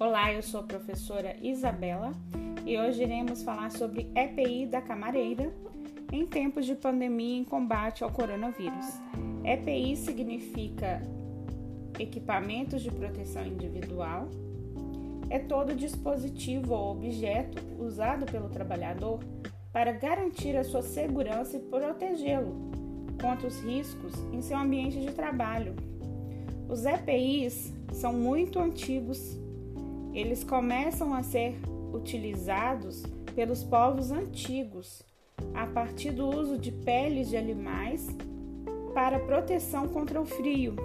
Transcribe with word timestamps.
Olá, 0.00 0.32
eu 0.32 0.42
sou 0.42 0.60
a 0.60 0.62
professora 0.62 1.36
Isabela 1.42 2.12
e 2.64 2.78
hoje 2.78 3.02
iremos 3.02 3.42
falar 3.42 3.70
sobre 3.70 4.10
EPI 4.14 4.64
da 4.64 4.80
camareira 4.80 5.52
em 6.10 6.24
tempos 6.24 6.64
de 6.64 6.74
pandemia 6.74 7.36
em 7.36 7.44
combate 7.44 8.02
ao 8.02 8.10
coronavírus. 8.10 8.86
EPI 9.44 9.94
significa 9.96 11.02
equipamentos 11.98 12.80
de 12.80 12.90
proteção 12.90 13.44
individual. 13.46 14.26
É 15.28 15.38
todo 15.38 15.76
dispositivo 15.76 16.72
ou 16.72 16.92
objeto 16.92 17.62
usado 17.78 18.24
pelo 18.24 18.48
trabalhador 18.48 19.20
para 19.70 19.92
garantir 19.92 20.56
a 20.56 20.64
sua 20.64 20.80
segurança 20.80 21.58
e 21.58 21.60
protegê-lo 21.60 22.70
contra 23.20 23.46
os 23.46 23.60
riscos 23.60 24.14
em 24.32 24.40
seu 24.40 24.56
ambiente 24.56 24.98
de 24.98 25.12
trabalho. 25.12 25.76
Os 26.70 26.86
EPIs 26.86 27.70
são 27.92 28.14
muito 28.14 28.58
antigos 28.58 29.38
eles 30.12 30.42
começam 30.44 31.14
a 31.14 31.22
ser 31.22 31.58
utilizados 31.92 33.02
pelos 33.34 33.62
povos 33.62 34.10
antigos 34.10 35.02
a 35.54 35.66
partir 35.66 36.10
do 36.10 36.28
uso 36.28 36.58
de 36.58 36.70
peles 36.70 37.28
de 37.28 37.36
animais 37.36 38.06
para 38.92 39.18
proteção 39.20 39.88
contra 39.88 40.20
o 40.20 40.26
frio. 40.26 40.76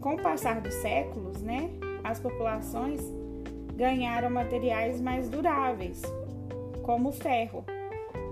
Com 0.00 0.14
o 0.14 0.22
passar 0.22 0.60
dos 0.60 0.74
séculos, 0.74 1.40
né, 1.42 1.70
as 2.04 2.20
populações 2.20 3.00
ganharam 3.74 4.30
materiais 4.30 5.00
mais 5.00 5.28
duráveis, 5.28 6.02
como 6.82 7.08
o 7.08 7.12
ferro, 7.12 7.64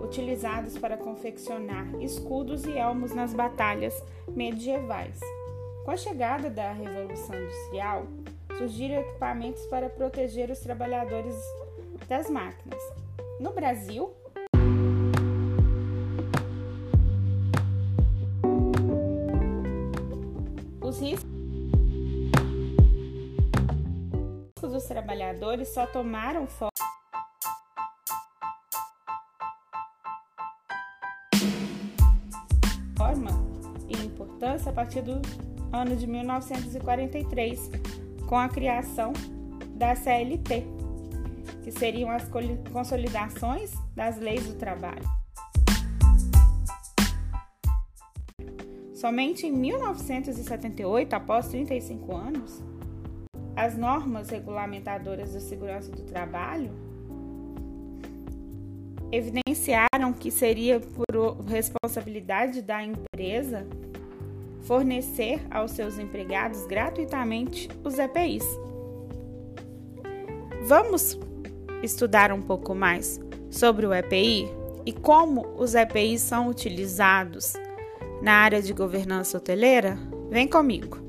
utilizados 0.03 0.79
para 0.79 0.97
confeccionar 0.97 1.87
escudos 2.01 2.65
e 2.65 2.77
elmos 2.77 3.15
nas 3.15 3.33
batalhas 3.35 3.95
medievais. 4.29 5.19
Com 5.85 5.91
a 5.91 5.97
chegada 5.97 6.49
da 6.49 6.73
Revolução 6.73 7.37
Industrial, 7.37 8.07
surgiram 8.59 9.01
equipamentos 9.01 9.65
para 9.67 9.89
proteger 9.89 10.51
os 10.51 10.61
trabalhadores 10.61 11.35
das 12.09 12.31
máquinas. 12.31 12.81
No 13.41 13.53
Brasil, 13.53 14.15
os 20.81 21.01
riscos 21.01 21.25
dos 24.61 24.85
trabalhadores 24.85 25.69
só 25.69 25.87
tomaram 25.87 26.47
forma 32.97 33.31
e 33.89 33.97
importância 34.05 34.71
a 34.71 34.73
partir 34.73 35.03
do 35.03 35.21
ano 35.73 35.97
de 35.97 36.07
1943 36.07 38.04
com 38.35 38.39
a 38.39 38.49
criação 38.49 39.13
da 39.77 39.95
CLT, 39.95 40.65
que 41.63 41.71
seriam 41.71 42.11
as 42.11 42.29
consolidações 42.73 43.71
das 43.95 44.19
leis 44.19 44.45
do 44.45 44.55
trabalho. 44.55 45.09
Somente 48.93 49.47
em 49.47 49.53
1978, 49.53 51.15
após 51.15 51.47
35 51.47 52.17
anos, 52.17 52.61
as 53.55 53.79
normas 53.79 54.31
regulamentadoras 54.31 55.33
da 55.33 55.39
segurança 55.39 55.93
do 55.93 56.03
trabalho 56.03 56.73
evidenciaram 59.13 60.13
que 60.13 60.33
seria 60.33 60.81
por 60.81 61.37
responsabilidade 61.47 62.63
da 62.63 62.83
empresa 62.83 63.65
fornecer 64.65 65.41
aos 65.51 65.73
seus 65.73 65.99
empregados 65.99 66.67
gratuitamente 66.67 67.69
os 67.85 67.99
EPIs. 67.99 68.45
Vamos 70.67 71.19
estudar 71.83 72.33
um 72.33 72.41
pouco 72.41 72.75
mais 72.75 73.21
sobre 73.51 73.87
o 73.87 73.93
EPI 73.93 74.49
e 74.87 74.93
como 74.93 75.47
os 75.57 75.75
EPIs 75.75 76.23
são 76.23 76.49
utilizados 76.49 77.53
na 78.23 78.33
área 78.33 78.63
de 78.63 78.73
governança 78.73 79.37
hoteleira? 79.37 79.99
Vem 80.31 80.49
comigo! 80.49 81.04